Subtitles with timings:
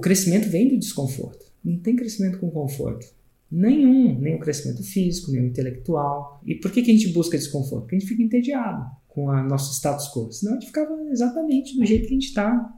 [0.00, 1.44] crescimento vem do desconforto.
[1.64, 3.06] Não tem crescimento com conforto.
[3.50, 6.40] Nenhum, nem o crescimento físico, nem o intelectual.
[6.46, 7.82] E por que, que a gente busca desconforto?
[7.82, 10.30] Porque a gente fica entediado com o nosso status quo.
[10.30, 12.72] Senão a gente ficava exatamente do jeito que a gente está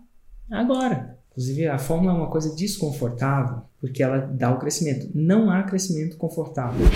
[0.50, 1.18] agora.
[1.30, 5.10] Inclusive, a fórmula é uma coisa desconfortável, porque ela dá o crescimento.
[5.14, 6.86] Não há crescimento confortável.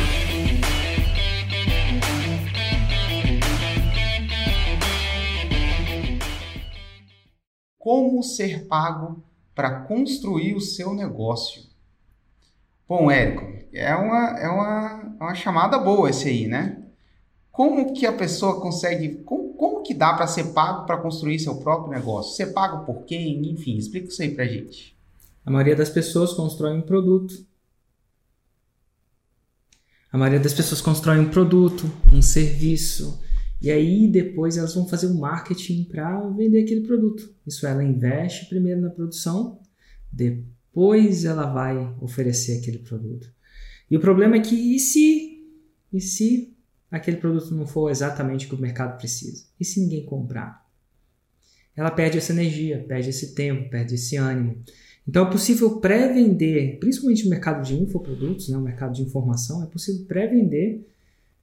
[7.79, 9.23] Como ser pago
[9.57, 11.63] para construir o seu negócio?
[12.87, 13.43] Bom, Érico,
[13.73, 16.83] é uma, é uma, é uma chamada boa esse aí, né?
[17.51, 21.57] Como que a pessoa consegue, como, como que dá para ser pago para construir seu
[21.57, 22.37] próprio negócio?
[22.37, 23.51] Ser pago por quem?
[23.51, 24.95] Enfim, explica isso aí para gente.
[25.45, 27.35] A maioria das pessoas constrói um produto.
[30.13, 33.19] A maioria das pessoas constrói um produto, um serviço,
[33.61, 37.35] e aí depois elas vão fazer o marketing para vender aquele produto.
[37.47, 39.59] Isso ela investe primeiro na produção,
[40.13, 43.33] depois depois ela vai oferecer aquele produto.
[43.91, 45.43] E o problema é que e se,
[45.91, 46.55] e se
[46.91, 49.47] aquele produto não for exatamente o que o mercado precisa?
[49.59, 50.67] E se ninguém comprar?
[51.75, 54.63] Ela perde essa energia, perde esse tempo, perde esse ânimo.
[55.09, 59.67] Então é possível pré-vender, principalmente no mercado de infoprodutos, né, o mercado de informação, é
[59.67, 60.87] possível pré-vender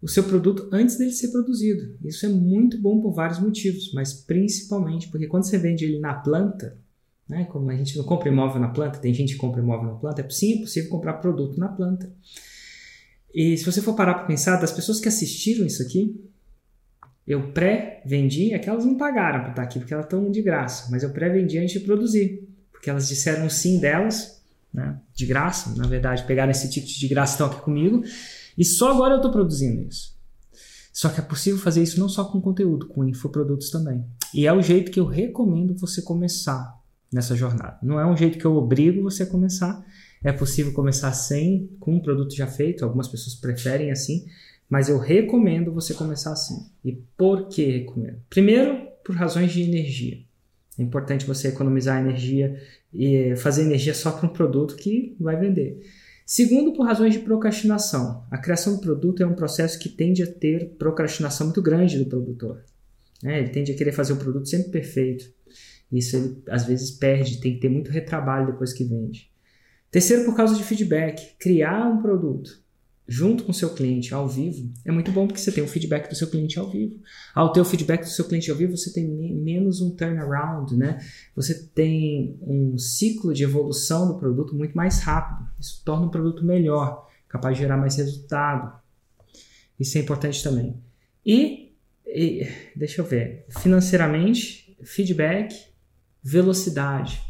[0.04, 1.98] o seu produto antes dele ser produzido.
[2.04, 6.14] Isso é muito bom por vários motivos, mas principalmente porque quando você vende ele na
[6.14, 6.78] planta,
[7.28, 7.46] né?
[7.46, 10.22] Como a gente não compra imóvel na planta, tem gente que compra imóvel na planta,
[10.22, 12.12] é sim, é possível comprar produto na planta.
[13.34, 16.22] E se você for parar para pensar, das pessoas que assistiram isso aqui,
[17.26, 20.92] eu pré-vendi, é que elas não pagaram para estar aqui, porque elas estão de graça,
[20.92, 24.44] mas eu pré-vendi antes de produzir, porque elas disseram sim delas,
[24.74, 28.04] né, de graça, na verdade, pegaram esse ticket de graça estão aqui comigo,
[28.58, 30.14] e só agora eu estou produzindo isso.
[30.92, 34.06] Só que é possível fazer isso não só com conteúdo, com infoprodutos também.
[34.34, 36.80] E é o jeito que eu recomendo você começar
[37.12, 37.80] nessa jornada.
[37.81, 39.84] Não é um jeito que eu obrigo você a começar.
[40.24, 42.86] É possível começar sem, com um produto já feito.
[42.86, 44.26] Algumas pessoas preferem assim,
[44.70, 46.69] mas eu recomendo você começar assim.
[46.86, 48.19] E por que recomendo?
[48.30, 50.19] Primeiro, por razões de energia.
[50.78, 52.59] É importante você economizar energia
[52.94, 55.81] e fazer energia só para um produto que vai vender.
[56.25, 58.25] Segundo, por razões de procrastinação.
[58.31, 62.06] A criação do produto é um processo que tende a ter procrastinação muito grande do
[62.06, 62.63] produtor.
[63.22, 63.39] Né?
[63.39, 65.25] Ele tende a querer fazer o produto sempre perfeito.
[65.91, 69.29] Isso ele às vezes perde, tem que ter muito retrabalho depois que vende.
[69.91, 71.35] Terceiro, por causa de feedback.
[71.38, 72.62] Criar um produto
[73.08, 76.09] junto com o seu cliente ao vivo é muito bom porque você tem o feedback
[76.09, 77.00] do seu cliente ao vivo.
[77.36, 81.00] Ao ter o feedback do seu cliente ao vivo, você tem menos um turnaround, né?
[81.36, 85.47] Você tem um ciclo de evolução do produto muito mais rápido.
[85.59, 88.74] Isso torna o produto melhor, capaz de gerar mais resultado.
[89.80, 90.75] Isso é importante também.
[91.25, 91.74] E,
[92.08, 95.53] e deixa eu ver, financeiramente, feedback
[96.24, 97.22] velocidade.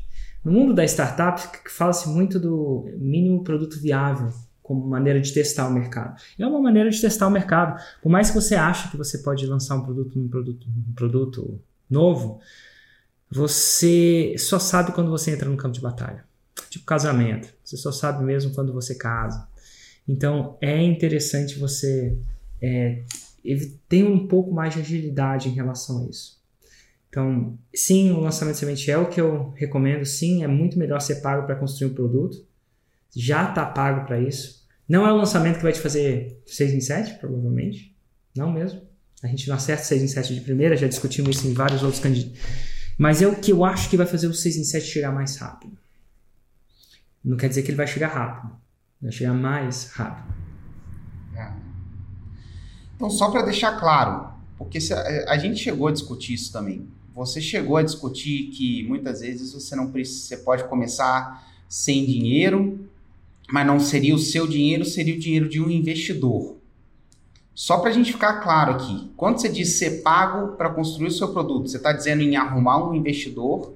[0.46, 4.32] No mundo da startup, fala-se muito do mínimo produto viável
[4.64, 6.20] como maneira de testar o mercado.
[6.40, 7.80] É uma maneira de testar o mercado.
[8.02, 11.62] Por mais que você ache que você pode lançar um produto, um produto, um produto
[11.90, 12.40] novo,
[13.30, 16.24] você só sabe quando você entra no campo de batalha.
[16.70, 17.54] Tipo casamento.
[17.64, 19.48] Você só sabe mesmo quando você casa.
[20.08, 22.18] Então é interessante você
[22.62, 23.04] é,
[23.90, 26.42] ter um pouco mais de agilidade em relação a isso.
[27.10, 30.04] Então, sim, o lançamento de semente é o que eu recomendo.
[30.04, 32.44] Sim, é muito melhor ser pago para construir um produto.
[33.16, 34.64] Já está pago para isso.
[34.88, 37.96] Não é o lançamento que vai te fazer 6 em 7, provavelmente.
[38.36, 38.82] Não mesmo.
[39.22, 42.02] A gente não acerta 6 em 7 de primeira, já discutimos isso em vários outros
[42.02, 42.40] candidatos.
[42.98, 45.38] Mas é o que eu acho que vai fazer o 6 em 7 chegar mais
[45.38, 45.78] rápido.
[47.24, 48.56] Não quer dizer que ele vai chegar rápido.
[49.02, 50.34] Vai chegar mais rápido.
[51.36, 51.52] É.
[52.96, 54.80] Então, só para deixar claro, porque
[55.28, 59.76] a gente chegou a discutir isso também você chegou a discutir que muitas vezes você
[59.76, 62.90] não precisa, você pode começar sem dinheiro,
[63.52, 66.58] mas não seria o seu dinheiro, seria o dinheiro de um investidor.
[67.54, 71.12] Só para a gente ficar claro aqui, quando você diz ser pago para construir o
[71.12, 73.74] seu produto, você está dizendo em arrumar um investidor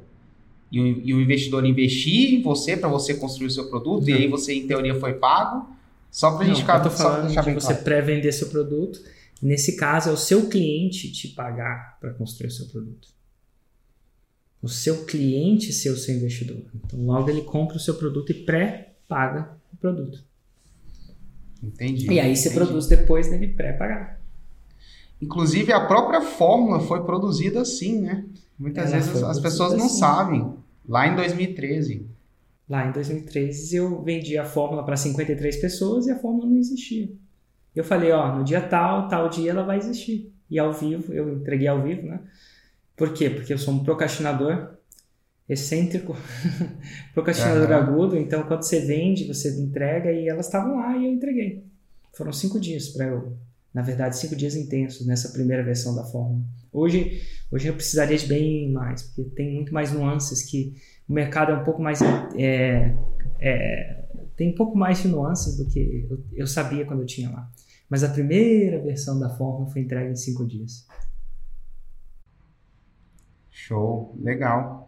[0.72, 4.09] e o, investidor investir em você para você construir o seu produto não.
[4.09, 5.69] e aí você, em teoria, foi pago?
[6.09, 6.77] Só para a gente ficar...
[6.77, 7.83] Eu tô falando de você claro.
[7.83, 9.00] pré-vender seu produto.
[9.42, 13.07] Nesse caso, é o seu cliente te pagar para construir o seu produto
[14.62, 16.62] o seu cliente ser o seu investidor.
[16.75, 18.33] Então, logo ele compra o seu produto e
[19.07, 20.24] pré-paga o produto.
[21.63, 22.12] Entendi.
[22.12, 24.19] E aí você produz depois dele pré-pagar.
[25.19, 28.25] Inclusive, a própria fórmula foi produzida assim, né?
[28.59, 30.00] Muitas Ela vezes as pessoas não assim.
[30.00, 30.54] sabem.
[30.88, 32.07] Lá em 2013.
[32.69, 37.09] Lá em 2013 eu vendi a fórmula para 53 pessoas e a fórmula não existia.
[37.75, 40.31] Eu falei, ó, no dia tal, tal dia ela vai existir.
[40.50, 42.19] E ao vivo, eu entreguei ao vivo, né?
[42.95, 43.30] Por quê?
[43.30, 44.76] Porque eu sou um procrastinador.
[45.47, 46.15] Excêntrico,
[47.13, 47.75] procrastinador uhum.
[47.75, 48.17] agudo.
[48.17, 51.65] Então, quando você vende, você entrega e elas estavam lá e eu entreguei.
[52.13, 53.38] Foram cinco dias para eu,
[53.73, 56.44] na verdade, cinco dias intensos nessa primeira versão da fórmula.
[56.71, 57.21] Hoje,
[57.51, 60.75] hoje eu precisaria de bem mais, porque tem muito mais nuances que
[61.07, 61.99] o mercado é um pouco mais
[62.35, 62.94] é,
[63.39, 64.03] é,
[64.38, 67.51] tem um pouco mais de nuances do que eu, eu sabia quando eu tinha lá.
[67.89, 70.85] Mas a primeira versão da fórmula foi entregue em cinco dias.
[73.49, 74.87] Show, legal.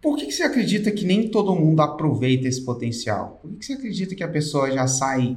[0.00, 3.40] Por que, que você acredita que nem todo mundo aproveita esse potencial?
[3.42, 5.36] Por que, que você acredita que a pessoa já sai.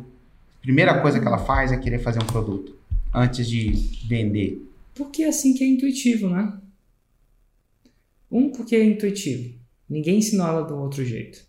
[0.62, 2.75] Primeira coisa que ela faz é querer fazer um produto
[3.13, 3.72] antes de
[4.08, 4.63] vender?
[4.94, 6.60] Porque é assim que é intuitivo, né?
[8.31, 9.60] Um, porque é intuitivo.
[9.90, 11.44] Ninguém ensinou ela do outro jeito.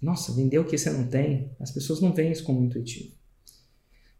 [0.00, 1.50] Nossa, vender o que você não tem?
[1.58, 3.12] As pessoas não veem isso como intuitivo.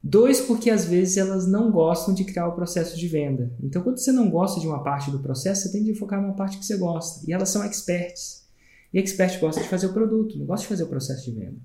[0.02, 3.52] Dois, porque às vezes elas não gostam de criar o processo de venda.
[3.62, 6.34] Então, quando você não gosta de uma parte do processo, você tem de focar numa
[6.34, 7.24] parte que você gosta.
[7.28, 8.48] E elas são experts.
[8.92, 11.58] E expert gosta de fazer o produto, não gosta de fazer o processo de venda.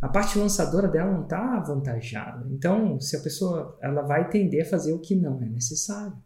[0.00, 2.46] A parte lançadora dela não está avantajada.
[2.50, 6.16] Então, se a pessoa ela vai tender a fazer o que não é necessário.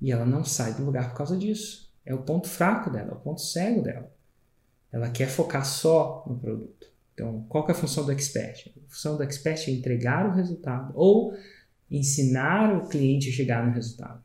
[0.00, 1.90] E ela não sai do lugar por causa disso.
[2.04, 4.10] É o ponto fraco dela, é o ponto cego dela.
[4.92, 6.90] Ela quer focar só no produto.
[7.20, 8.72] Então, qual é a função do expert?
[8.74, 11.34] A função do expert é entregar o resultado ou
[11.90, 14.22] ensinar o cliente a chegar no resultado.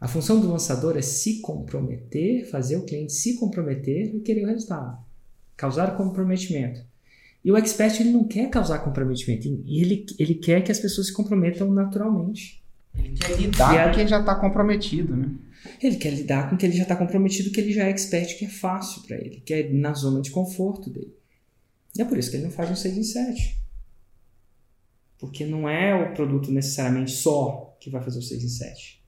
[0.00, 4.48] A função do lançador é se comprometer, fazer o cliente se comprometer e querer o
[4.48, 4.96] resultado.
[5.58, 6.80] Causar comprometimento.
[7.44, 11.12] E o expert ele não quer causar comprometimento, ele, ele quer que as pessoas se
[11.12, 12.62] comprometam naturalmente.
[12.96, 15.28] Ele quer lidar com quem já está comprometido, né?
[15.82, 18.44] Ele quer lidar com que ele já está comprometido, que ele já é expert, que
[18.44, 21.14] é fácil para ele, que é na zona de conforto dele.
[21.96, 23.60] E é por isso que ele não faz um 6 em 7.
[25.18, 29.04] Porque não é o produto necessariamente só que vai fazer o 6 em 7.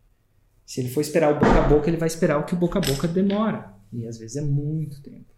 [0.66, 2.78] Se ele for esperar o boca a boca, ele vai esperar o que o boca
[2.78, 3.75] a boca demora.
[3.93, 5.32] E às vezes é muito tempo.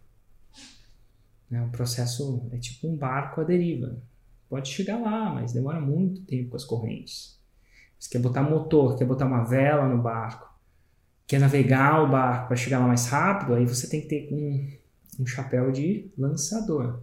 [1.51, 4.03] É um processo, é tipo um barco à deriva.
[4.49, 7.41] Pode chegar lá, mas demora muito tempo com as correntes.
[7.99, 10.54] Você quer botar motor, quer botar uma vela no barco,
[11.27, 15.23] quer navegar o barco para chegar lá mais rápido, aí você tem que ter um,
[15.23, 17.03] um chapéu de lançador.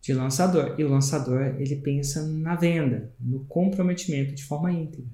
[0.00, 0.74] De lançador.
[0.78, 5.10] E o lançador, ele pensa na venda, no comprometimento de forma íntegra.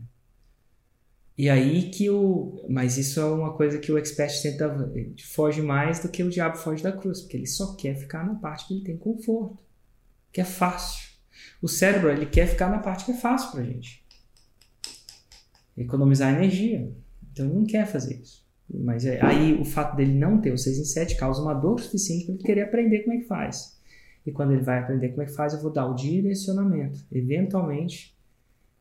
[1.36, 2.64] E aí que o.
[2.68, 4.92] Mas isso é uma coisa que o expert tenta.
[5.34, 8.34] foge mais do que o diabo foge da cruz, porque ele só quer ficar na
[8.34, 9.58] parte que ele tem conforto,
[10.30, 11.10] que é fácil.
[11.60, 14.04] O cérebro, ele quer ficar na parte que é fácil pra gente.
[15.76, 16.92] Economizar energia.
[17.32, 18.42] Então ele não quer fazer isso.
[18.72, 21.80] Mas é, aí o fato dele não ter o 6 em 7 causa uma dor
[21.80, 23.78] suficiente para ele querer aprender como é que faz.
[24.24, 27.04] E quando ele vai aprender como é que faz, eu vou dar o direcionamento.
[27.10, 28.16] Eventualmente,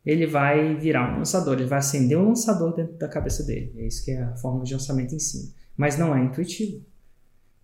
[0.05, 3.73] ele vai virar um lançador, ele vai acender um lançador dentro da cabeça dele.
[3.77, 5.53] É isso que é a forma de lançamento em si.
[5.75, 6.83] Mas não é intuitivo.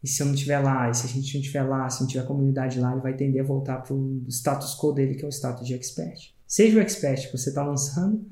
[0.03, 2.07] E se eu não estiver lá, e se a gente não estiver lá, se não
[2.07, 5.27] tiver comunidade lá, ele vai tender a voltar para o status quo dele, que é
[5.27, 6.33] o status de expert.
[6.45, 8.25] Seja o expert que você está lançando,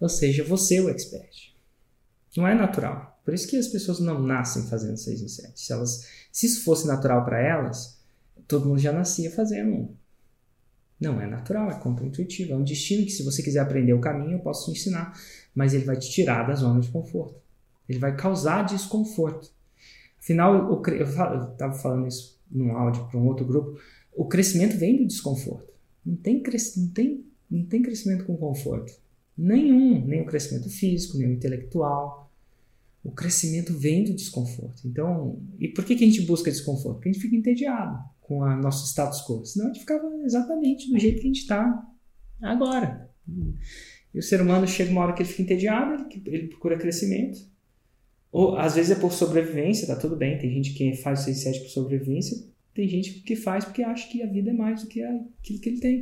[0.00, 1.55] ou seja você o expert.
[2.36, 3.18] Não é natural.
[3.24, 5.60] Por isso que as pessoas não nascem fazendo 6 em 7.
[5.60, 7.98] Se, elas, se isso fosse natural para elas,
[8.46, 9.88] todo mundo já nascia fazendo.
[11.00, 12.52] Não é natural, é contra-intuitivo.
[12.52, 15.18] É um destino que, se você quiser aprender o caminho, eu posso te ensinar.
[15.54, 17.40] Mas ele vai te tirar da zona de conforto.
[17.88, 19.50] Ele vai causar desconforto.
[20.18, 20.82] Afinal, eu
[21.52, 23.78] estava falando isso num áudio para um outro grupo.
[24.14, 25.72] O crescimento vem do desconforto.
[26.04, 26.42] Não tem,
[26.76, 28.92] não tem, não tem crescimento com conforto.
[29.36, 30.04] Nenhum.
[30.06, 32.25] Nem o crescimento físico, nem o intelectual
[33.06, 34.82] o crescimento vem do desconforto.
[34.84, 36.96] Então, e por que, que a gente busca desconforto?
[36.96, 39.44] Porque a gente fica entediado com o nosso status quo.
[39.46, 41.86] Senão a gente ficava exatamente do jeito que a gente está
[42.42, 43.08] agora.
[44.12, 47.38] E o ser humano chega uma hora que ele fica entediado, ele, ele procura crescimento.
[48.32, 50.36] Ou às vezes é por sobrevivência, tá tudo bem.
[50.38, 52.44] Tem gente que faz o 6 7 por sobrevivência,
[52.74, 55.68] tem gente que faz porque acha que a vida é mais do que aquilo que
[55.68, 56.00] ele tem.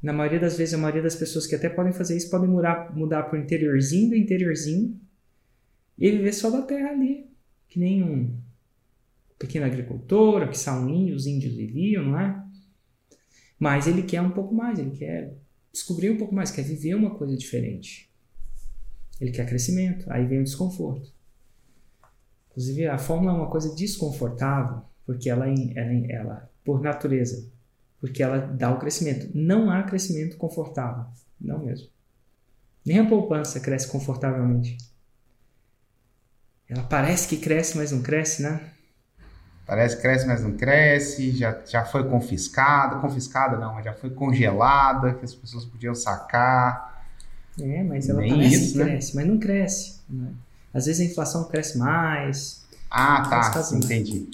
[0.00, 2.94] Na maioria das vezes, a maioria das pessoas que até podem fazer isso podem mudar,
[2.94, 5.02] mudar para o interiorzinho do interiorzinho
[5.98, 7.30] e viver só da terra ali,
[7.68, 8.36] que nem um
[9.38, 12.44] pequeno agricultor, que são os índios viviam, não é?
[13.58, 15.36] Mas ele quer um pouco mais, ele quer
[15.72, 18.10] descobrir um pouco mais, quer viver uma coisa diferente.
[19.20, 21.12] Ele quer crescimento, aí vem o desconforto.
[22.50, 27.50] Inclusive, a fórmula é uma coisa desconfortável, porque ela, ela, ela, por natureza,
[28.00, 29.30] porque ela dá o crescimento.
[29.34, 31.06] Não há crescimento confortável,
[31.40, 31.88] não mesmo.
[32.84, 34.76] Nem a poupança cresce confortavelmente.
[36.74, 38.70] Ela parece que cresce, mas não cresce, né?
[39.64, 41.30] Parece que cresce, mas não cresce.
[41.30, 42.96] Já, já foi confiscada.
[43.00, 47.06] Confiscada não, mas já foi congelada, que as pessoas podiam sacar.
[47.60, 48.84] É, mas ela Nem parece isso, que né?
[48.86, 50.00] cresce, mas não cresce.
[50.08, 50.32] né?
[50.72, 52.64] Às vezes a inflação cresce mais.
[52.90, 53.62] Ah, tá.
[53.72, 54.28] Entendi.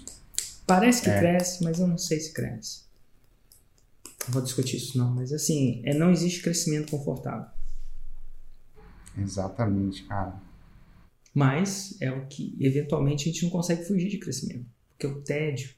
[0.67, 1.19] Parece que É.
[1.19, 2.81] cresce, mas eu não sei se cresce.
[4.27, 7.47] Não vou discutir isso não, mas assim, é, não existe crescimento confortável.
[9.19, 10.33] Exatamente, cara.
[11.35, 14.67] Mas é o que eventualmente a gente não consegue fugir de crescimento.
[14.91, 15.71] Porque o tédio.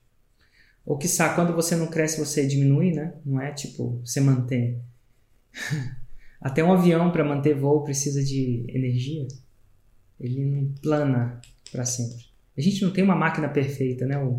[0.85, 3.15] Ou que sabe, quando você não cresce, você diminui, né?
[3.25, 4.81] Não é tipo, você mantém.
[6.41, 9.29] Até um avião para manter voo precisa de energia.
[10.19, 11.41] Ele não plana
[11.71, 12.25] para sempre.
[12.57, 14.19] A gente não tem uma máquina perfeita, né?
[14.19, 14.37] O-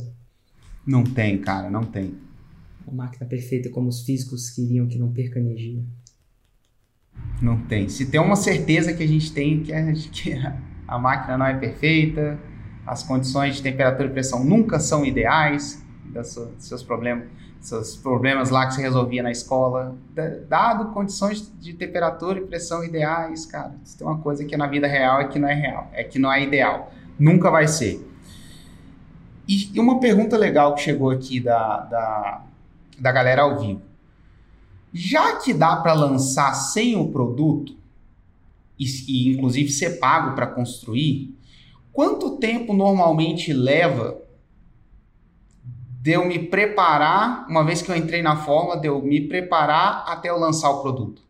[0.85, 2.13] Não tem, cara, não tem.
[2.85, 5.81] Uma máquina perfeita como os físicos queriam que não perca energia.
[7.41, 7.87] Não tem.
[7.87, 10.33] Se tem uma certeza que a gente tem que a, que
[10.87, 12.37] a máquina não é perfeita,
[12.85, 15.83] as condições de temperatura e pressão nunca são ideais,
[16.57, 17.25] seus problemas,
[17.61, 22.83] seus problemas lá que você resolvia na escola, Da- dado condições de temperatura e pressão
[22.83, 23.73] ideais, cara.
[23.83, 26.19] Se tem uma coisa que na vida real é que não é real, é que
[26.19, 28.05] não é ideal, nunca vai ser.
[29.47, 32.41] E, e uma pergunta legal que chegou aqui da, da,
[32.99, 33.81] da galera ao vivo.
[34.93, 37.75] Já que dá para lançar sem o produto
[38.77, 41.37] e, e inclusive ser pago para construir,
[41.91, 44.21] quanto tempo normalmente leva
[46.01, 50.03] de eu me preparar, uma vez que eu entrei na forma, de eu me preparar
[50.07, 51.21] até eu lançar o produto?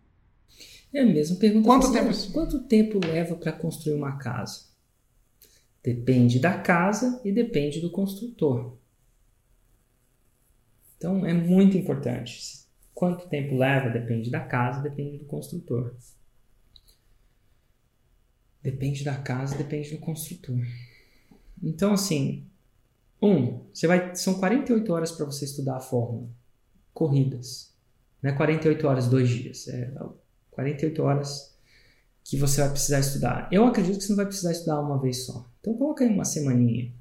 [0.91, 1.65] É a mesma pergunta.
[1.67, 4.65] Quanto tempo- Quanto tempo leva para construir uma casa?
[5.83, 8.77] Depende da casa e depende do construtor.
[10.97, 12.63] Então é muito importante.
[12.93, 15.93] Quanto tempo leva depende da casa, depende do construtor.
[18.63, 20.57] Depende da casa, depende do construtor.
[21.61, 22.47] Então assim,
[23.21, 26.29] um, você vai são 48 horas para você estudar a fórmula.
[26.93, 27.73] Corridas.
[28.21, 29.67] Não é 48 horas, dois dias.
[29.67, 29.91] É
[30.51, 31.53] 48 horas
[32.23, 33.49] que você vai precisar estudar.
[33.51, 35.49] Eu acredito que você não vai precisar estudar uma vez só.
[35.59, 36.93] Então coloca aí uma semaninha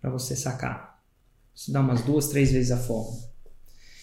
[0.00, 1.00] para você sacar.
[1.54, 3.22] Estudar umas duas, três vezes a fórmula.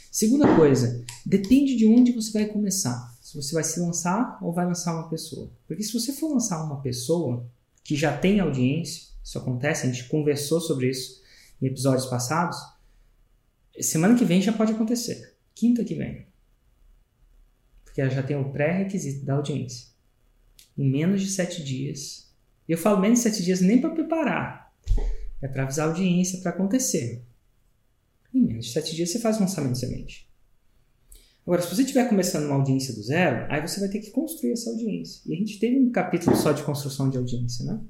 [0.09, 3.13] Segunda coisa, depende de onde você vai começar.
[3.31, 5.49] Se você vai se lançar ou vai lançar uma pessoa.
[5.65, 7.49] Porque se você for lançar uma pessoa
[7.81, 11.21] que já tem audiência, isso acontece, a gente conversou sobre isso
[11.61, 12.57] em episódios passados,
[13.79, 15.33] semana que vem já pode acontecer.
[15.55, 16.27] Quinta que vem.
[17.85, 19.87] Porque ela já tem o pré-requisito da audiência.
[20.77, 22.33] Em menos de sete dias.
[22.67, 24.75] Eu falo menos de sete dias nem para preparar.
[25.41, 27.23] É para avisar a audiência para acontecer.
[28.33, 30.30] Em menos de sete dias você faz o lançamento de semente.
[31.45, 34.51] Agora, se você estiver começando uma audiência do zero, aí você vai ter que construir
[34.51, 35.21] essa audiência.
[35.25, 37.81] E a gente teve um capítulo só de construção de audiência, né?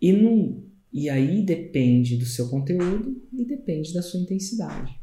[0.00, 0.62] E, não,
[0.92, 4.98] e aí depende do seu conteúdo e depende da sua intensidade.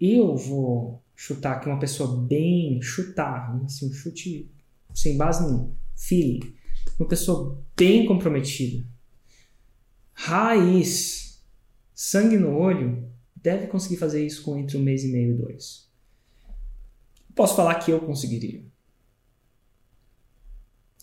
[0.00, 4.50] Eu vou chutar aqui uma pessoa bem chutar, assim, um chute
[4.92, 6.40] sem base nenhuma, feeling,
[6.98, 8.84] uma pessoa bem comprometida,
[10.12, 11.42] raiz,
[11.94, 13.08] sangue no olho,
[13.44, 15.86] deve conseguir fazer isso com entre um mês e meio e dois.
[17.34, 18.64] Posso falar que eu conseguiria.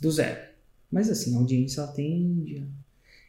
[0.01, 0.49] Do zero.
[0.91, 2.67] Mas assim, a audiência ela tende.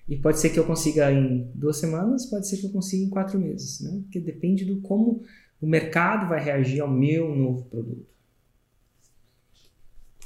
[0.09, 3.11] E pode ser que eu consiga em duas semanas, pode ser que eu consiga em
[3.11, 4.01] quatro meses, né?
[4.03, 5.23] Porque depende do como
[5.61, 8.11] o mercado vai reagir ao meu novo produto.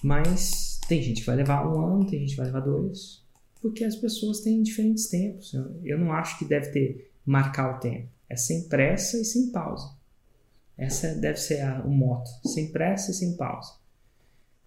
[0.00, 3.25] Mas tem gente que vai levar um ano, tem gente que vai levar dois,
[3.61, 5.52] porque as pessoas têm diferentes tempos.
[5.83, 8.16] Eu não acho que deve ter marcar o tempo.
[8.28, 9.95] É sem pressa e sem pausa.
[10.76, 12.28] Essa deve ser a, o moto.
[12.45, 13.75] Sem pressa e sem pausa.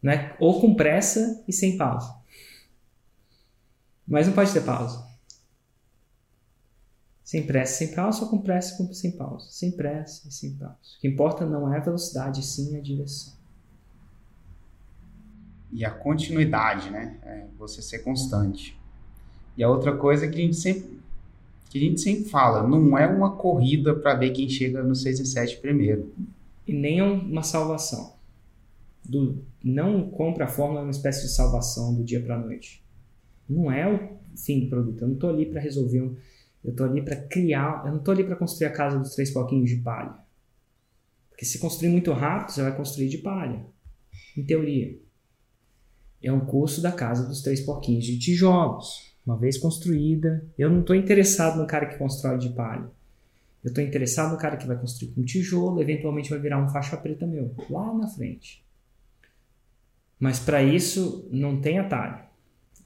[0.02, 2.16] Não é, ou com pressa e sem pausa.
[4.08, 5.08] Mas não pode ter pausa.
[7.24, 9.48] Sem pressa, sem pausa, ou com pressa e sem pausa.
[9.52, 10.76] Sem pressa e sem pausa.
[10.98, 13.34] O que importa não é a velocidade, sim a direção.
[15.72, 17.20] E a continuidade, né?
[17.22, 18.76] É você ser constante.
[19.56, 20.99] E a outra coisa que a gente sempre
[21.70, 25.20] que a gente sempre fala, não é uma corrida para ver quem chega no 6
[25.20, 26.12] e 7 primeiro.
[26.68, 28.18] E nem uma salvação.
[29.06, 32.84] Do, não compra a fórmula uma espécie de salvação do dia para a noite.
[33.48, 35.02] Não é o fim do produto.
[35.02, 36.16] Eu não estou ali para resolver um.
[36.64, 37.84] Eu estou ali para criar.
[37.86, 40.16] Eu não estou ali para construir a casa dos três pouquinhos de palha.
[41.30, 43.66] Porque se construir muito rápido, você vai construir de palha.
[44.36, 45.00] Em teoria.
[46.22, 49.09] É um curso da casa dos três porquinhos de tijolos.
[49.26, 50.44] Uma vez construída.
[50.58, 52.90] Eu não estou interessado no cara que constrói de palha.
[53.64, 56.96] Eu estou interessado no cara que vai construir com tijolo, eventualmente vai virar um faixa
[56.96, 58.64] preta meu, lá na frente.
[60.20, 62.24] Mas para isso não tem atalho.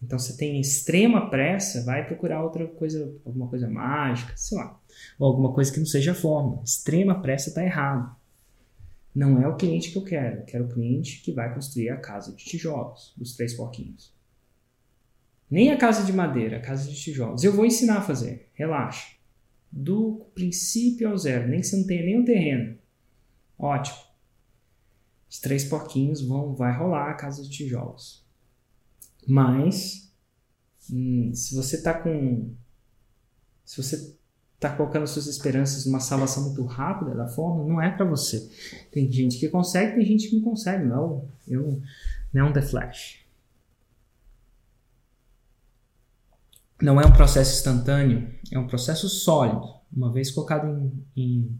[0.02, 4.80] Então você tem extrema pressa, vai procurar outra coisa, alguma coisa mágica, sei lá,
[5.18, 6.62] ou alguma coisa que não seja fórmula.
[6.64, 8.14] Extrema pressa está errado.
[9.16, 10.40] Não é o cliente que eu quero.
[10.40, 14.12] Eu quero o cliente que vai construir a casa de tijolos, dos três porquinhos.
[15.54, 17.44] Nem a casa de madeira, a casa de tijolos.
[17.44, 18.50] Eu vou ensinar a fazer.
[18.56, 19.16] Relaxa.
[19.72, 21.48] Do princípio ao zero.
[21.48, 22.76] Nem que você não tenha nenhum terreno.
[23.56, 24.00] Ótimo.
[25.30, 28.26] Os três porquinhos vão, vai rolar a casa de tijolos.
[29.28, 30.12] Mas,
[30.92, 32.52] hum, se você está com.
[33.64, 34.18] Se você
[34.56, 38.50] está colocando suas esperanças numa salvação muito rápida da forma, não é para você.
[38.92, 40.84] Tem gente que consegue, tem gente que não consegue.
[40.84, 41.80] Não, eu,
[42.34, 43.23] não é um The Flash.
[46.84, 49.74] Não é um processo instantâneo, é um processo sólido.
[49.96, 51.60] Uma vez colocado em, em,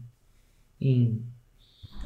[0.78, 1.24] em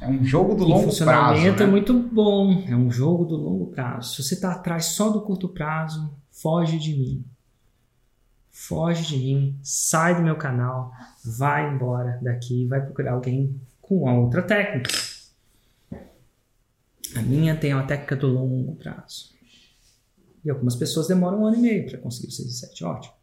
[0.01, 0.87] é um jogo do longo prazo.
[0.87, 1.65] funcionamento é né?
[1.65, 2.63] é muito bom.
[2.69, 4.15] É um jogo do longo prazo.
[4.15, 7.25] Se você está atrás só do curto prazo, foge de mim.
[8.53, 10.93] Foge de mim, sai do meu canal,
[11.25, 14.91] vai embora daqui, vai procurar alguém com outra técnica.
[17.17, 19.38] A minha tem uma técnica do longo prazo.
[20.49, 23.15] E algumas pessoas demoram um ano e meio para conseguir o 6 e 7, ótimo.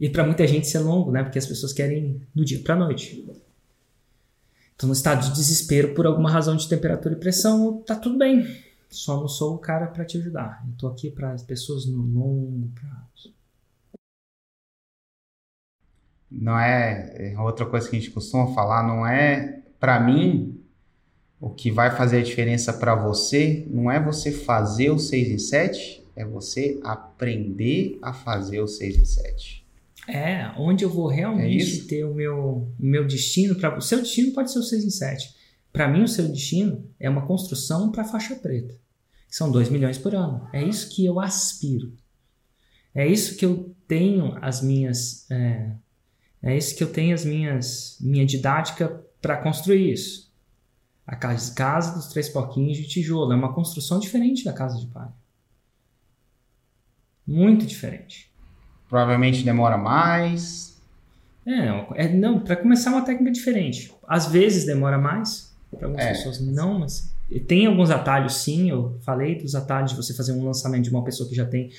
[0.00, 1.22] E para muita gente isso é longo, né?
[1.22, 3.24] Porque as pessoas querem do dia para noite.
[4.74, 8.44] Então, no estado de desespero por alguma razão de temperatura e pressão, tá tudo bem.
[8.90, 10.64] Só não sou o cara para te ajudar.
[10.66, 13.32] Eu tô aqui para as pessoas no longo prazo.
[16.28, 20.60] Não é, é outra coisa que a gente costuma falar, não é para mim
[21.40, 25.38] o que vai fazer a diferença para você, não é você fazer o 6 e
[25.38, 29.66] 7, é você aprender a fazer o 6 e 7.
[30.08, 33.54] É, onde eu vou realmente é ter o meu, o meu destino.
[33.56, 35.34] Pra, o seu destino pode ser o 6 em 7.
[35.72, 38.74] Para mim, o seu destino é uma construção para faixa preta.
[39.28, 40.48] São 2 milhões por ano.
[40.52, 41.92] É isso que eu aspiro.
[42.94, 45.30] É isso que eu tenho as minhas.
[45.30, 45.72] É,
[46.42, 47.98] é isso que eu tenho as minhas.
[48.00, 50.32] minha didática para construir isso.
[51.06, 53.32] A casa, casa dos três porquinhos de tijolo.
[53.32, 55.12] É uma construção diferente da casa de palha.
[57.26, 58.30] Muito diferente.
[58.88, 60.80] Provavelmente demora mais.
[61.44, 63.92] É, é não, para começar é uma técnica diferente.
[64.06, 66.12] Às vezes demora mais, para algumas é.
[66.12, 67.12] pessoas não, mas
[67.46, 68.70] tem alguns atalhos sim.
[68.70, 71.70] Eu falei dos atalhos de você fazer um lançamento de uma pessoa que já tem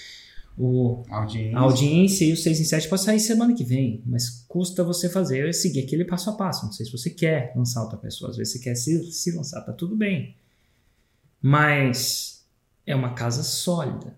[0.58, 1.58] o, audiência.
[1.58, 5.08] a audiência e o 6 em 7 pode sair semana que vem, mas custa você
[5.08, 6.66] fazer, seguir aquele passo a passo.
[6.66, 9.62] Não sei se você quer lançar outra pessoa, às vezes você quer se, se lançar,
[9.62, 10.36] tá tudo bem.
[11.42, 12.44] Mas
[12.86, 14.18] é uma casa sólida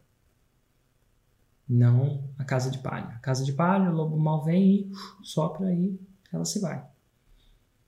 [1.69, 3.09] não a casa de palha.
[3.15, 5.99] A casa de palha, o lobo mal vem e sopra e
[6.33, 6.83] ela se vai.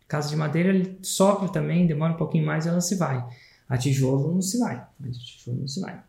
[0.08, 3.26] Casa de madeira, ele sopra também, demora um pouquinho mais e ela se vai.
[3.68, 6.04] A tijolo não se vai, a tijolo não se vai.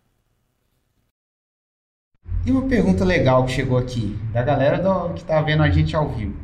[2.44, 5.94] E uma pergunta legal que chegou aqui, da galera do, que está vendo a gente
[5.94, 6.36] ao vivo.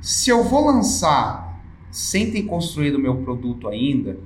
[0.00, 4.18] Se eu vou lançar sem ter construído o meu produto ainda,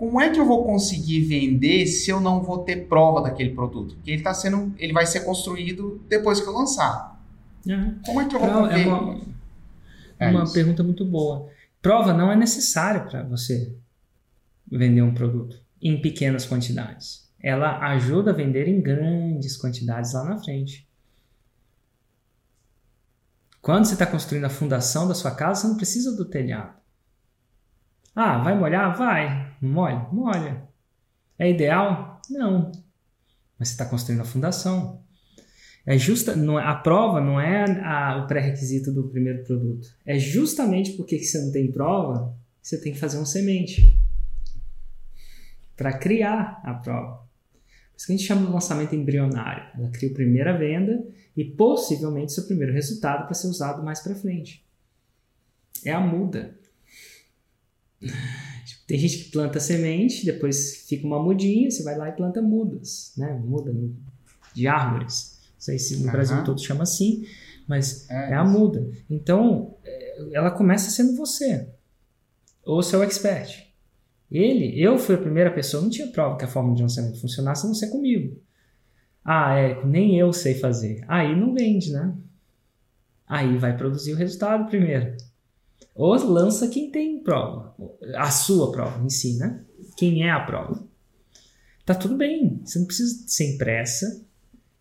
[0.00, 3.96] como é que eu vou conseguir vender se eu não vou ter prova daquele produto?
[3.96, 7.22] Porque ele tá sendo, ele vai ser construído depois que eu lançar.
[7.66, 7.98] Uhum.
[8.06, 9.20] Como é que eu vou Prova, É uma,
[10.18, 11.50] é uma pergunta muito boa.
[11.82, 13.76] Prova não é necessária para você
[14.72, 17.30] vender um produto em pequenas quantidades.
[17.38, 20.88] Ela ajuda a vender em grandes quantidades lá na frente.
[23.60, 26.79] Quando você está construindo a fundação da sua casa, você não precisa do telhado.
[28.14, 28.96] Ah, vai molhar?
[28.96, 29.54] Vai.
[29.60, 30.06] Molha?
[30.12, 30.68] Molha.
[31.38, 32.20] É ideal?
[32.28, 32.70] Não.
[33.58, 35.02] Mas você está construindo a fundação.
[35.86, 39.88] É justa, não, é, a prova não é a, o pré-requisito do primeiro produto.
[40.04, 43.98] É justamente porque você não tem prova, você tem que fazer uma semente
[45.76, 47.16] para criar a prova.
[47.16, 49.64] Por isso que a gente chama de lançamento embrionário.
[49.74, 51.02] Ela cria a primeira venda
[51.36, 54.64] e possivelmente seu primeiro resultado para ser usado mais para frente.
[55.84, 56.59] É a muda.
[58.00, 62.40] Tipo, tem gente que planta semente, depois fica uma mudinha, você vai lá e planta
[62.40, 63.32] mudas, né?
[63.44, 63.74] Muda
[64.54, 65.38] de árvores.
[65.54, 66.12] Não sei se no uhum.
[66.12, 67.26] Brasil todo chama assim,
[67.66, 68.90] mas é, é a muda.
[69.08, 71.68] Então, é, ela começa sendo você,
[72.64, 73.68] ou seu expert.
[74.30, 77.64] Ele, eu fui a primeira pessoa, não tinha prova que a forma de lançamento funcionasse
[77.64, 78.40] a não ser comigo.
[79.24, 81.04] Ah, é, nem eu sei fazer.
[81.06, 82.14] Aí não vende, né?
[83.26, 85.16] Aí vai produzir o resultado primeiro.
[85.94, 87.74] Ou lança quem tem prova,
[88.16, 89.64] a sua prova em si, né?
[89.96, 90.82] Quem é a prova.
[91.84, 94.24] Tá tudo bem, você não precisa sem pressa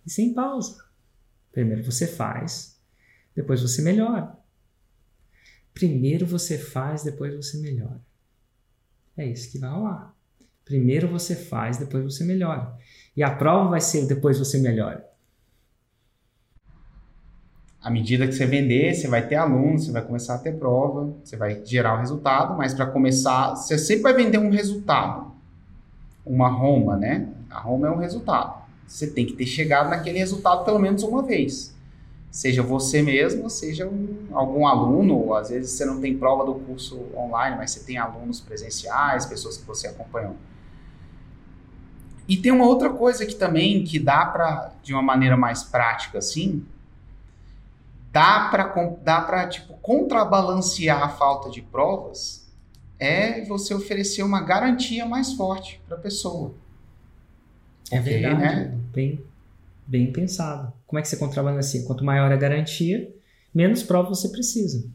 [0.05, 0.77] e sem pausa.
[1.51, 2.77] Primeiro você faz,
[3.35, 4.37] depois você melhora.
[5.73, 8.01] Primeiro você faz, depois você melhora.
[9.17, 10.15] É isso que vai rolar.
[10.63, 12.77] Primeiro você faz, depois você melhora.
[13.17, 15.08] E a prova vai ser depois você melhora.
[17.81, 21.13] À medida que você vender, você vai ter alunos, você vai começar a ter prova,
[21.23, 25.31] você vai gerar o resultado, mas para começar, você sempre vai vender um resultado.
[26.25, 27.29] Uma Roma, né?
[27.49, 28.61] A Roma é um resultado.
[28.85, 31.73] Você tem que ter chegado naquele resultado pelo menos uma vez.
[32.29, 36.55] Seja você mesmo, seja um, algum aluno, ou às vezes você não tem prova do
[36.55, 40.35] curso online, mas você tem alunos presenciais, pessoas que você acompanhou.
[42.27, 46.19] E tem uma outra coisa que também que dá para de uma maneira mais prática
[46.19, 46.63] assim,
[48.11, 48.63] dá para
[49.03, 52.47] dá para tipo contrabalancear a falta de provas
[52.99, 56.53] é você oferecer uma garantia mais forte para a pessoa.
[57.91, 58.77] É okay, verdade, né?
[58.93, 59.23] bem,
[59.87, 60.73] bem pensado.
[60.85, 61.85] Como é que você contrabalanceia?
[61.85, 63.09] Quanto maior a garantia,
[63.53, 64.85] menos provas você precisa.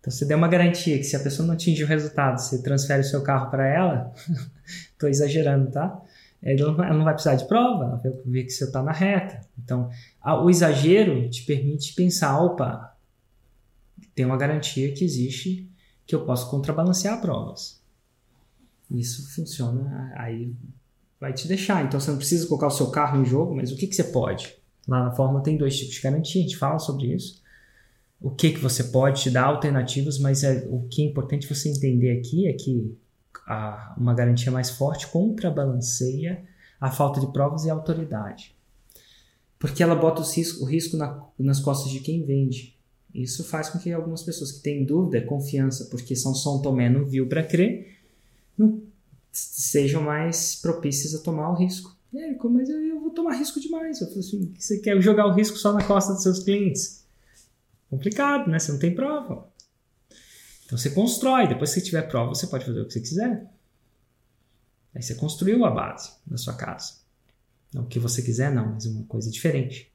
[0.00, 3.00] Então, você der uma garantia que se a pessoa não atingir o resultado, você transfere
[3.00, 4.12] o seu carro para ela,
[4.92, 6.00] estou exagerando, tá?
[6.46, 9.40] Ela não vai precisar de prova, ela vai ver que você está na reta.
[9.58, 9.90] Então,
[10.24, 12.96] o exagero te permite pensar, opa,
[14.14, 15.68] tem uma garantia que existe
[16.06, 17.82] que eu posso contrabalancear provas.
[18.88, 20.54] Isso funciona, aí
[21.20, 21.84] vai te deixar.
[21.84, 24.04] Então, você não precisa colocar o seu carro em jogo, mas o que, que você
[24.04, 24.56] pode?
[24.86, 27.42] Lá na fórmula tem dois tipos de garantia, a gente fala sobre isso.
[28.20, 31.68] O que, que você pode te dar alternativas, mas é, o que é importante você
[31.68, 32.96] entender aqui é que
[33.46, 36.44] a, uma garantia mais forte contrabalanceia
[36.80, 38.54] a falta de provas e autoridade.
[39.58, 42.76] Porque ela bota risco, o risco na, nas costas de quem vende.
[43.14, 47.04] Isso faz com que algumas pessoas que têm dúvida, confiança, porque São São Tomé não
[47.04, 47.96] viu para crer,
[48.56, 48.82] não
[49.32, 51.96] sejam mais propícias a tomar o risco.
[52.12, 54.00] Mas eu, eu, vou tomar risco demais.
[54.00, 57.04] Eu falo assim, você quer jogar o risco só na costa dos seus clientes?
[57.90, 58.58] Complicado, né?
[58.58, 59.48] Você não tem prova.
[60.66, 63.46] Então você constrói, depois que tiver prova, você pode fazer o que você quiser.
[64.92, 66.94] Aí você construiu a base da sua casa.
[67.72, 69.92] Não o que você quiser, não, mas uma coisa diferente.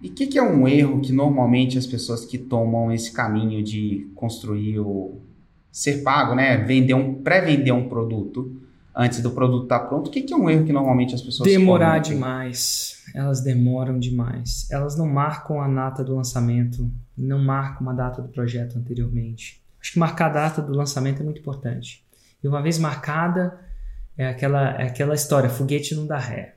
[0.00, 3.62] E o que, que, é um erro que normalmente as pessoas que tomam esse caminho
[3.62, 5.20] de construir o
[5.72, 8.62] ser pago, né, vender um pré-vender um produto
[8.98, 11.22] antes do produto estar tá pronto, o que, que, é um erro que normalmente as
[11.22, 14.68] pessoas demorar demais elas demoram demais.
[14.70, 19.62] Elas não marcam a data do lançamento, não marcam a data do projeto anteriormente.
[19.80, 22.04] Acho que marcar a data do lançamento é muito importante.
[22.42, 23.58] E uma vez marcada,
[24.16, 26.56] é aquela, é aquela história: foguete não dá ré.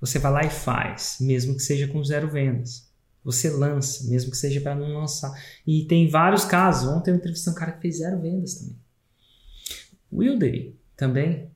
[0.00, 2.88] Você vai lá e faz, mesmo que seja com zero vendas.
[3.24, 5.32] Você lança, mesmo que seja para não lançar.
[5.66, 6.88] E tem vários casos.
[6.88, 8.76] Ontem eu entrevistei um cara que fez zero vendas também.
[10.10, 11.48] Wildery também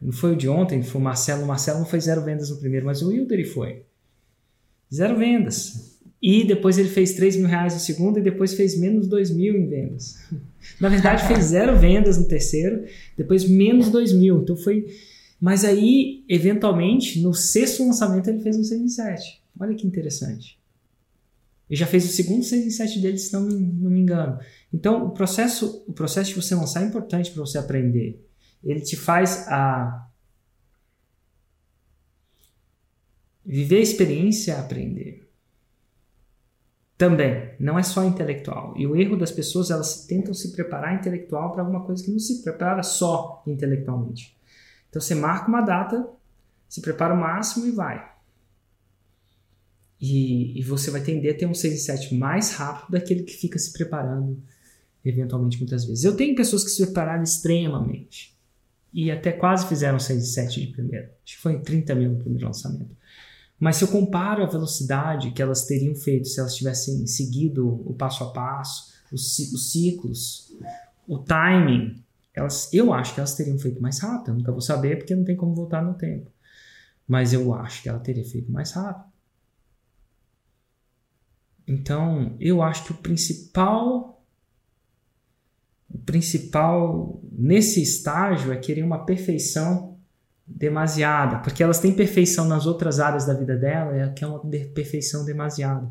[0.00, 1.44] não foi o de ontem, foi o Marcelo.
[1.44, 3.82] O Marcelo não foi zero vendas no primeiro, mas o Wilder foi.
[4.92, 5.98] Zero vendas.
[6.20, 9.56] E depois ele fez 3 mil reais no segundo e depois fez menos 2 mil
[9.56, 10.16] em vendas.
[10.80, 12.84] Na verdade, fez zero vendas no terceiro,
[13.16, 14.42] depois menos 2 mil.
[14.42, 14.86] Então foi.
[15.40, 19.42] Mas aí, eventualmente, no sexto lançamento, ele fez um 6 em 7.
[19.60, 20.58] Olha que interessante.
[21.70, 24.38] Ele já fez o segundo 6 em 7 dele, se não me, não me engano.
[24.72, 28.27] Então, o processo, o processo de você lançar é importante para você aprender
[28.62, 30.08] ele te faz a
[33.44, 35.26] viver a experiência aprender.
[36.98, 38.74] Também, não é só intelectual.
[38.76, 42.18] E o erro das pessoas, elas tentam se preparar intelectual para alguma coisa que não
[42.18, 44.36] se prepara só intelectualmente.
[44.90, 46.08] Então você marca uma data,
[46.68, 48.12] se prepara o máximo e vai.
[50.00, 53.32] E, e você vai tender a ter um 6 e 7 mais rápido daquele que
[53.32, 54.42] fica se preparando
[55.04, 56.04] eventualmente muitas vezes.
[56.04, 58.37] Eu tenho pessoas que se prepararam extremamente
[58.98, 61.06] e até quase fizeram 6 e 7 de primeiro.
[61.24, 62.96] Acho que foi 30 mil no primeiro lançamento.
[63.56, 67.94] Mas se eu comparo a velocidade que elas teriam feito se elas tivessem seguido o
[67.94, 70.52] passo a passo, os, os ciclos,
[71.06, 72.02] o timing,
[72.34, 74.32] elas, eu acho que elas teriam feito mais rápido.
[74.32, 76.28] Eu nunca vou saber porque não tem como voltar no tempo.
[77.06, 79.12] Mas eu acho que ela teria feito mais rápido.
[81.68, 84.17] Então, eu acho que o principal
[85.90, 89.96] o principal nesse estágio é querer uma perfeição
[90.46, 94.40] demasiada, porque elas têm perfeição nas outras áreas da vida dela, é que é uma
[94.74, 95.90] perfeição demasiada.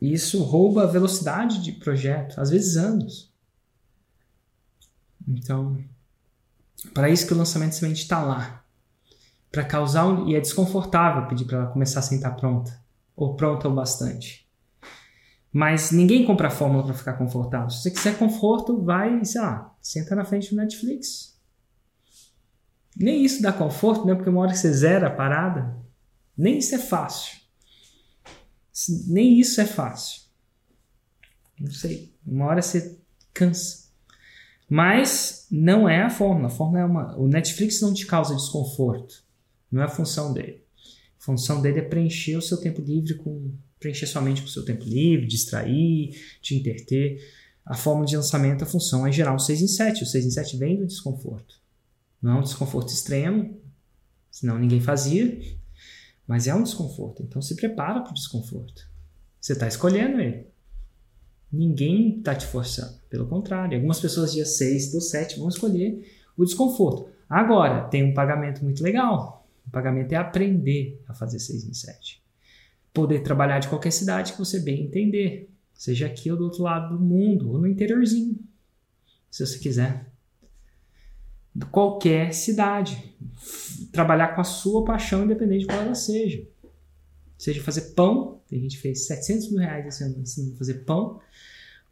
[0.00, 3.32] E isso rouba a velocidade de projeto, às vezes anos.
[5.26, 5.78] Então,
[6.92, 8.64] para isso que o lançamento de semente está lá.
[9.50, 12.78] Para causar um, e é desconfortável pedir para ela começar a sentar pronta
[13.16, 14.43] ou pronta o bastante.
[15.54, 17.70] Mas ninguém compra a fórmula para ficar confortável.
[17.70, 21.38] Se você quiser conforto, vai, sei lá, senta na frente do Netflix.
[22.96, 24.16] Nem isso dá conforto, né?
[24.16, 25.76] Porque uma hora que você zera a parada,
[26.36, 27.38] nem isso é fácil.
[29.06, 30.22] Nem isso é fácil.
[31.60, 32.12] Não sei.
[32.26, 32.98] Uma hora você
[33.32, 33.84] cansa.
[34.68, 36.48] Mas não é a fórmula.
[36.48, 37.16] A fórmula é uma.
[37.16, 39.22] O Netflix não te causa desconforto.
[39.70, 40.64] Não é a função dele.
[41.20, 44.64] A função dele é preencher o seu tempo livre com preencher sua mente com seu
[44.64, 47.18] tempo livre, distrair, te interter.
[47.66, 50.02] A forma de lançamento, a função é gerar o 6 em 7.
[50.02, 51.60] O 6 em 7 vem do desconforto.
[52.20, 53.60] Não é um desconforto extremo,
[54.30, 55.38] senão ninguém fazia,
[56.26, 57.22] mas é um desconforto.
[57.22, 58.88] Então se prepara para o desconforto.
[59.38, 60.46] Você está escolhendo ele.
[61.52, 62.98] Ninguém está te forçando.
[63.10, 67.10] Pelo contrário, algumas pessoas dia 6 do 7 vão escolher o desconforto.
[67.28, 69.46] Agora, tem um pagamento muito legal.
[69.66, 72.23] O pagamento é aprender a fazer 6 em 7.
[72.94, 75.50] Poder trabalhar de qualquer cidade que você bem entender.
[75.74, 78.38] Seja aqui ou do outro lado do mundo, ou no interiorzinho,
[79.30, 80.10] se você quiser.
[81.54, 83.14] De qualquer cidade.
[83.92, 86.46] Trabalhar com a sua paixão, independente de qual ela seja.
[87.36, 91.20] Seja fazer pão, tem gente fez 700 mil reais esse ano ensinando fazer pão,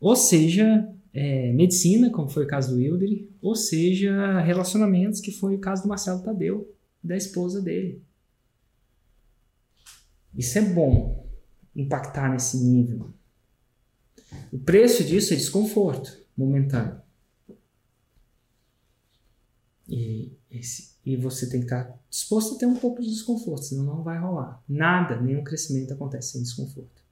[0.01, 5.57] ou seja é, medicina, como foi o caso do Wilder, ou seja relacionamentos, que foi
[5.57, 8.03] o caso do Marcelo Tadeu, da esposa dele.
[10.35, 11.27] Isso é bom,
[11.75, 13.13] impactar nesse nível.
[14.53, 17.01] O preço disso é desconforto momentâneo.
[19.89, 23.85] E, esse, e você tem que estar disposto a ter um pouco de desconforto, senão
[23.85, 24.63] não vai rolar.
[24.69, 27.03] Nada, nenhum crescimento acontece sem desconforto.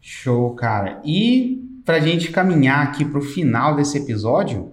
[0.00, 1.02] Show, cara.
[1.04, 4.72] E para a gente caminhar aqui para o final desse episódio,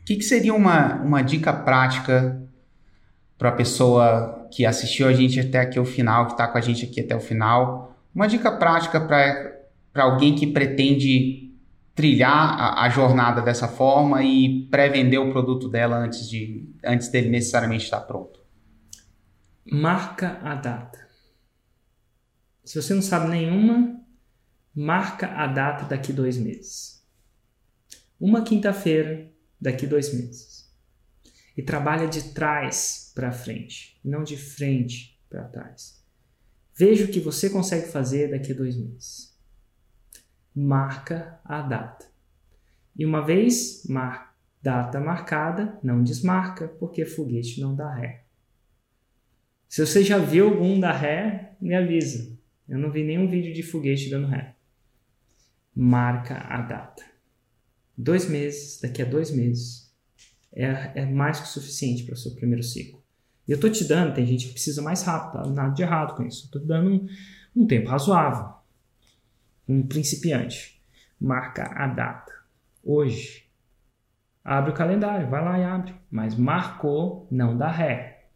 [0.00, 2.41] o que, que seria uma, uma dica prática
[3.42, 6.60] para a pessoa que assistiu a gente até aqui o final, que está com a
[6.60, 7.92] gente aqui até o final?
[8.14, 11.52] Uma dica prática para alguém que pretende
[11.92, 17.30] trilhar a, a, jornada dessa forma e pré-vender o produto dela antes, de, antes dele
[17.30, 18.38] necessariamente estar pronto?
[19.64, 21.04] Marca a data.
[22.64, 24.00] Se você não sabe nenhuma,
[24.72, 27.04] marca a data daqui dois meses.
[28.20, 29.28] Uma quinta-feira
[29.60, 30.72] daqui dois meses.
[31.56, 36.02] E trabalha de trás para frente, não de frente para trás.
[36.74, 39.32] Veja o que você consegue fazer daqui dois meses
[40.54, 42.06] marca a data.
[42.96, 48.24] E uma vez mar data marcada, não desmarca, porque foguete não dá ré.
[49.68, 52.38] Se você já viu algum dar ré, me avisa.
[52.68, 54.54] Eu não vi nenhum vídeo de foguete dando ré.
[55.74, 57.02] Marca a data.
[57.96, 59.92] Dois meses, daqui a dois meses,
[60.52, 63.01] é, é mais que o suficiente para o seu primeiro ciclo.
[63.46, 65.50] E eu estou te dando, tem gente que precisa mais rápido, tá?
[65.50, 66.44] nada de errado com isso.
[66.44, 67.08] Estou te dando um,
[67.56, 68.62] um tempo razoável
[69.68, 70.80] um principiante,
[71.20, 72.32] marca a data.
[72.84, 73.48] Hoje.
[74.44, 75.94] Abre o calendário, vai lá e abre.
[76.10, 78.26] Mas marcou, não dá ré.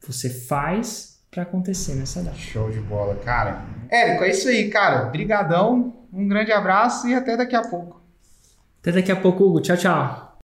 [0.00, 2.36] Você faz para acontecer nessa data.
[2.36, 3.64] Show de bola, cara.
[3.90, 5.06] Érico, é isso aí, cara.
[5.06, 8.02] Brigadão, um grande abraço e até daqui a pouco.
[8.80, 9.62] Até daqui a pouco, Hugo.
[9.62, 10.23] Tchau, tchau.